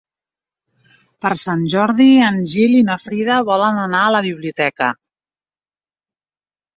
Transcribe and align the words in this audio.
Per 1.25 1.29
Sant 1.41 1.59
Jordi 1.73 2.07
en 2.27 2.39
Gil 2.53 2.73
i 2.77 2.81
na 2.87 2.95
Frida 3.03 3.35
volen 3.49 3.77
anar 3.81 3.99
a 4.07 4.15
la 4.15 4.23
biblioteca. 4.29 4.89